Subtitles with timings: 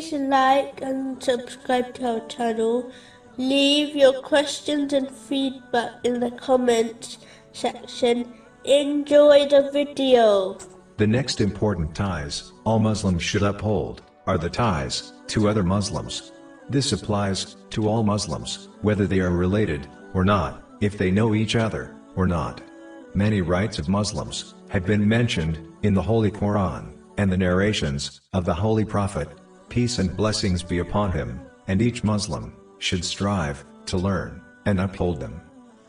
[0.00, 2.90] Please like and subscribe to our channel.
[3.36, 7.18] Leave your questions and feedback in the comments
[7.52, 8.32] section.
[8.64, 10.56] Enjoy the video.
[10.96, 16.32] The next important ties all Muslims should uphold are the ties to other Muslims.
[16.70, 21.56] This applies to all Muslims, whether they are related or not, if they know each
[21.56, 22.62] other or not.
[23.12, 28.46] Many rights of Muslims have been mentioned in the Holy Quran and the narrations of
[28.46, 29.28] the Holy Prophet,
[29.70, 35.20] peace and blessings be upon him, and each Muslim should strive to learn and uphold
[35.20, 35.40] them.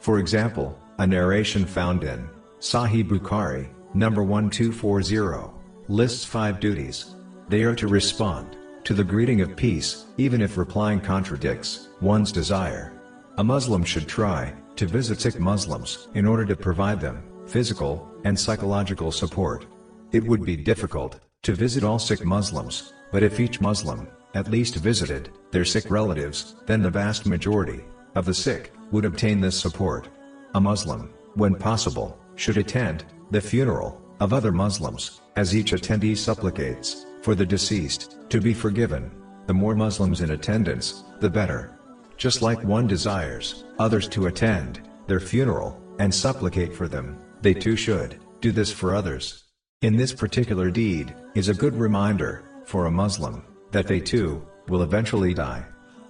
[0.00, 5.52] For example, a narration found in Sahih Bukhari, number 1240,
[5.88, 7.14] lists five duties.
[7.48, 12.92] They are to respond to the greeting of peace, even if replying contradicts one's desire.
[13.38, 18.38] A Muslim should try to visit sick Muslims in order to provide them physical and
[18.38, 19.66] psychological support.
[20.12, 24.76] It would be difficult to visit all sick Muslims, but if each Muslim at least
[24.76, 30.08] visited their sick relatives, then the vast majority of the sick would obtain this support.
[30.54, 37.06] A Muslim, when possible, should attend the funeral of other Muslims, as each attendee supplicates
[37.22, 39.10] for the deceased to be forgiven.
[39.46, 41.78] The more Muslims in attendance, the better.
[42.16, 47.76] Just like one desires others to attend their funeral and supplicate for them, they too
[47.76, 49.44] should do this for others.
[49.82, 54.82] In this particular deed is a good reminder for a Muslim that they too will
[54.82, 55.64] eventually die.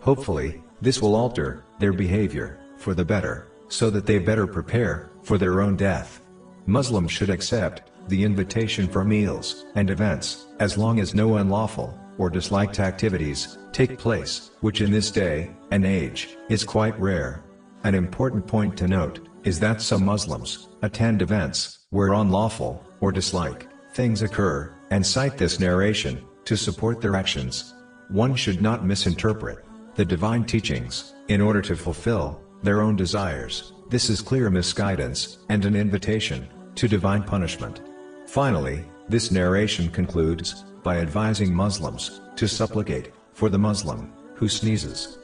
[0.00, 5.38] Hopefully, this will alter their behavior for the better, so that they better prepare for
[5.38, 6.20] their own death.
[6.66, 12.30] Muslims should accept the invitation for meals and events, as long as no unlawful or
[12.30, 17.42] disliked activities take place, which in this day and age is quite rare.
[17.84, 23.68] An important point to note is that some Muslims attend events where unlawful or dislike
[23.92, 27.74] things occur and cite this narration to support their actions.
[28.08, 29.66] One should not misinterpret
[29.96, 33.74] the divine teachings in order to fulfill their own desires.
[33.90, 37.82] This is clear misguidance and an invitation to divine punishment.
[38.26, 45.18] Finally, this narration concludes by advising Muslims to supplicate for the Muslim who sneezes.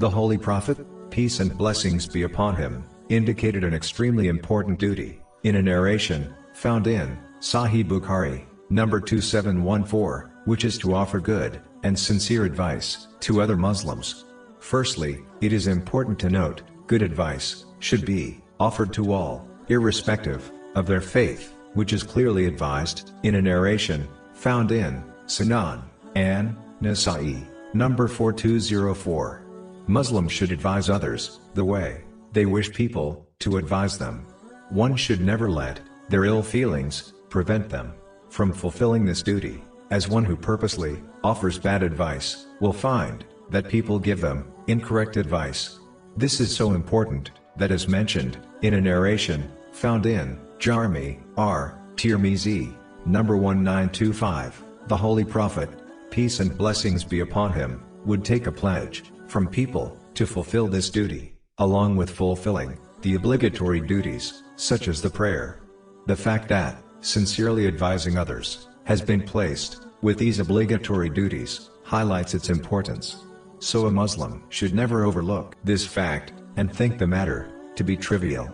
[0.00, 0.78] The Holy Prophet,
[1.10, 6.88] peace and blessings be upon him, indicated an extremely important duty in a narration found
[6.88, 13.54] in Sahih Bukhari, number 2714, which is to offer good and sincere advice to other
[13.54, 14.24] Muslims.
[14.60, 20.86] Firstly, it is important to note, good advice should be offered to all, irrespective of
[20.86, 25.82] their faith, which is clearly advised in a narration found in Sunan
[26.14, 29.44] and Nasa'i, number 4204.
[29.86, 34.24] Muslims should advise others the way they wish people to advise them.
[34.70, 35.78] One should never let
[36.08, 37.92] their ill feelings prevent them
[38.30, 43.98] from fulfilling this duty, as one who purposely offers bad advice will find that people
[43.98, 45.78] give them incorrect advice.
[46.16, 51.78] This is so important that as mentioned in a narration found in Jarmi R.
[51.96, 52.74] Tirmizi,
[53.06, 55.70] number 1925, the Holy Prophet,
[56.10, 60.90] peace and blessings be upon him, would take a pledge from people to fulfill this
[60.90, 65.60] duty, along with fulfilling the obligatory duties, such as the prayer.
[66.06, 72.48] The fact that sincerely advising others has been placed with these obligatory duties highlights its
[72.48, 73.22] importance.
[73.58, 78.48] So a Muslim should never overlook this fact and think the matter to be trivial.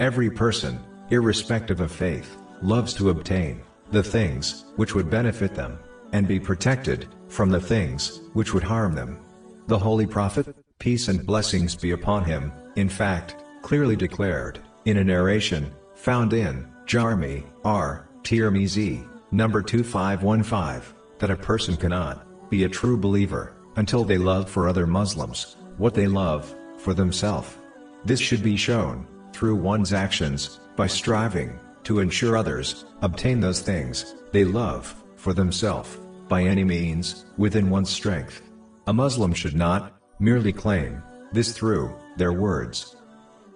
[0.00, 0.80] Every person,
[1.10, 3.62] irrespective of faith, loves to obtain
[3.92, 5.78] the things which would benefit them
[6.12, 9.20] and be protected from the things which would harm them.
[9.68, 15.04] The Holy Prophet, peace and blessings be upon him, in fact, clearly declared, in a
[15.04, 18.08] narration, found in Jami R.
[18.24, 24.68] Tirmizi, number 2515, that a person cannot be a true believer until they love for
[24.68, 27.56] other Muslims what they love for themselves.
[28.04, 34.14] This should be shown through one's actions by striving to ensure others obtain those things
[34.32, 35.98] they love for themselves
[36.28, 38.42] by any means within one's strength.
[38.86, 41.02] A Muslim should not merely claim
[41.32, 42.96] this through their words.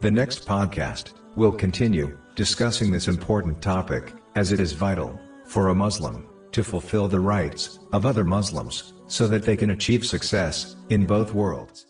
[0.00, 5.74] The next podcast will continue discussing this important topic as it is vital for a
[5.74, 11.06] Muslim to fulfill the rights of other Muslims so that they can achieve success in
[11.06, 11.86] both worlds.